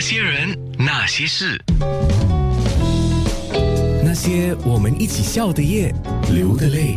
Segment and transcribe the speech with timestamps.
[0.00, 1.62] 那些人，那些事，
[4.02, 5.94] 那些我们一起笑的夜，
[6.32, 6.96] 流的泪。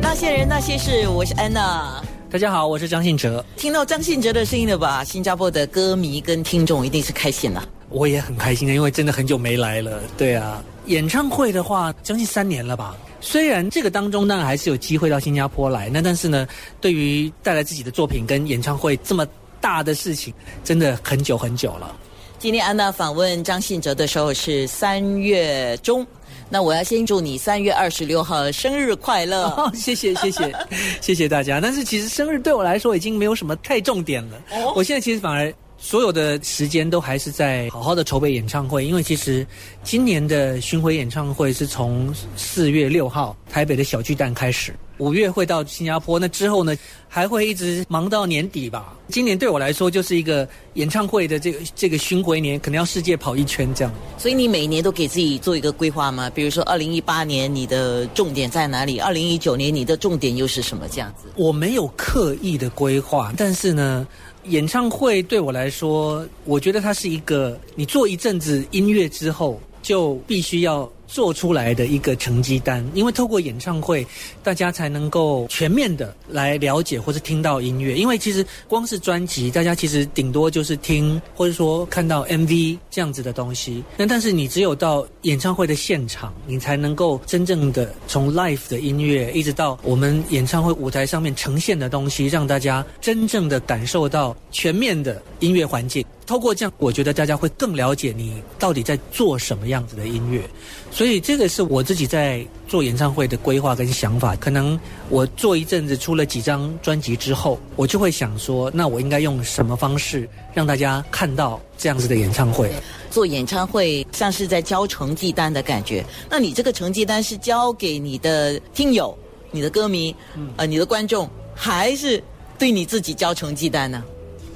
[0.00, 2.00] 那些人那些事，我是安娜。
[2.30, 3.44] 大家好，我是张信哲。
[3.56, 5.02] 听到张信哲的声音了吧？
[5.02, 7.68] 新加坡的歌迷跟听众一定是开心了。
[7.88, 10.00] 我也很开心的，因为真的很久没来了。
[10.16, 12.96] 对啊，演唱会的话，将近三年了吧。
[13.20, 16.46] 虽然这个当中当然还是有机会到新加坡来，那但是呢，
[16.80, 19.26] 对于带来自己的作品跟演唱会这么
[19.60, 20.32] 大的事情，
[20.64, 21.94] 真的很久很久了。
[22.38, 26.06] 今天安娜访问张信哲的时候是三月中，
[26.48, 29.46] 那我要先祝你三月二十六号生日快乐。
[29.58, 30.54] 哦，谢谢谢谢
[31.00, 31.60] 谢谢大家。
[31.60, 34.40] 但是其实生日对我来说已经没有什么太重点了。
[34.74, 35.52] 我现在其实反而。
[35.80, 39.46] 所有的时间都还是在好好的筹备演唱会，因为其实
[39.84, 46.76] 今年的巡回演唱会是从四月六号台北的小巨蛋开始，五月会到新加坡，那之后呢
[47.08, 48.94] 还会一直忙到年底吧。
[49.08, 53.92] 今年对我来说就是一个演唱会的这个这个巡回年，可能要世界跑一圈这样。
[54.18, 56.28] 所以你每年都给自己做一个规划吗？
[56.30, 58.98] 比如说二零一八年你的重点在哪里？
[58.98, 60.86] 二零一九年你的重点又是什么？
[60.90, 61.28] 这样子？
[61.36, 64.06] 我没有刻意的规划，但是呢。
[64.44, 70.90] 演唱会对我来说，我觉得它是一个你做一阵子音乐之后，就必须要。
[71.08, 74.06] 做出来的一个成绩单，因为透过演唱会，
[74.44, 77.96] 大家才能够全面的来了解或是听到音乐。
[77.96, 83.82] 因为其实光是专辑，大家其实顶多就是听或者说看到 MV 这样子的东西。
[83.96, 96.04] 那但是你只有到演唱会的现场，你才能够真正的从 live 的音乐，一直到我们演唱会舞台上面呈现的东西，让大家真正的感受到全面的音乐环境。
[96.28, 100.42] 透过这样，我觉得大家会更了解你到底在做什么样子的音乐。
[100.90, 104.36] 所以这个是我自己在做演唱会的规划跟想法。
[104.36, 112.70] 可能我做一阵子，出了几张专辑之后，我就会想说，那我应该用什么方式让大家看到这样子的演唱会？
[113.10, 116.04] 做演唱会像是在交成绩单的感觉。
[116.28, 119.16] 那你这个成绩单是交给你的听友、
[119.50, 120.14] 你的歌迷、
[120.58, 122.22] 呃，你的观众，还是
[122.58, 124.04] 对你自己交成绩单呢？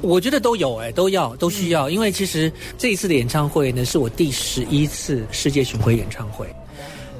[0.00, 6.46] 我觉得都有哎，都要都需要，因为其实这一次的演唱会呢，是我第十一次世界巡回演唱会。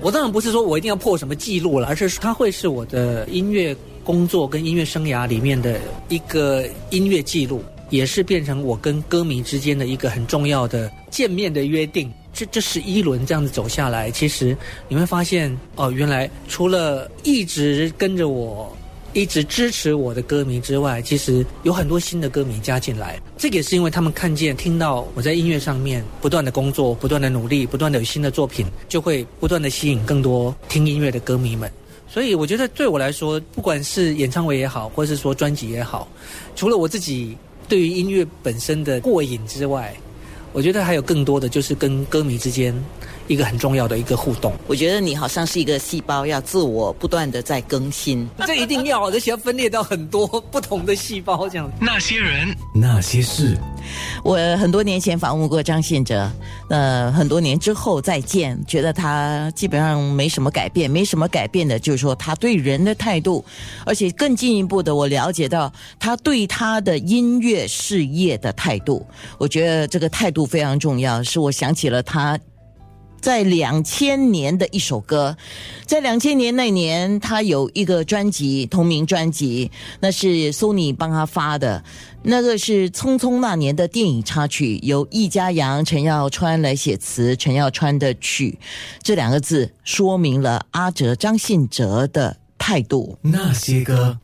[0.01, 12.09] 我当然不是说我一定要破什么记录了，而是它会是我的音乐工作跟音乐生涯里面的一个音乐记录，也是变成我跟歌迷之间的一个很重要的见面的约定。
[12.33, 14.57] 这这十一轮这样子走下来，其实
[14.87, 18.73] 你会发现哦，原来除了一直跟着我。
[19.15, 23.21] 一直支持我的歌迷之外，其实有很多新的歌迷加进来。
[23.37, 31.71] 这个也是因为他们看见、听到我在音乐上面不断的工作、不断的努力、不断的有新的作品，就会不断的吸引更多听音乐的歌迷们。
[32.07, 36.09] 所以我觉得对我来说，不管是演唱会也好，或是说专辑也好，
[36.55, 37.37] 除了我自己
[37.69, 39.95] 对于音乐本身的过瘾之外，
[40.53, 42.75] 我觉得还有更多的就是跟歌迷之间。
[43.29, 48.27] 一个很重要的一个互动，我觉得你好像是一个细胞，要自我不断的在更新。
[48.47, 51.71] 这一定要，而且要分裂到很多不同的细胞这样。
[51.79, 53.57] 那些人，那些事，
[54.25, 56.31] 我很多年前访问过张信哲，
[56.71, 63.45] 呃，很多年之后再见，觉得他基本上没什么改变，没什么改变的，就是说他对人的态度，
[63.85, 69.07] 而且更进一步的，我了解到他对他的音乐事业的态度。
[69.37, 72.39] 我觉得这个态度非常重要，是我想起了他。
[73.21, 75.37] 在两千年的一首歌，
[75.87, 79.71] 在两千年那年，他有一个专辑，同名专辑，
[80.01, 81.83] 那是 Sony 帮他发的，
[82.23, 88.59] 那个是《匆匆那年》的电影插曲，由易家扬、陈耀川来写词，陈耀川的曲，
[89.03, 93.19] 这两个字说明了阿哲张信哲的态度。
[93.23, 94.19] 那些歌。